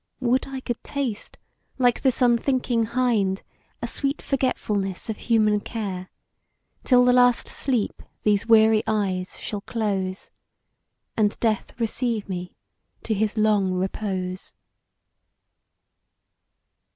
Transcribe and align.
Would 0.19 0.47
I 0.47 0.61
could 0.61 0.83
taste, 0.83 1.37
like 1.77 2.01
this 2.01 2.23
unthinking 2.23 2.85
hind, 2.85 3.43
A 3.83 3.87
sweet 3.87 4.19
forgetfulness 4.19 5.11
of 5.11 5.17
human 5.17 5.59
care, 5.59 6.09
Till 6.83 7.05
the 7.05 7.13
last 7.13 7.47
sleep 7.47 8.01
these 8.23 8.47
weary 8.47 8.81
eyes 8.87 9.37
shall 9.37 9.61
close, 9.61 10.31
And 11.15 11.39
Death 11.39 11.79
receive 11.79 12.27
me 12.27 12.55
to 13.03 13.13
his 13.13 13.37
long 13.37 13.73
repose. 13.73 14.55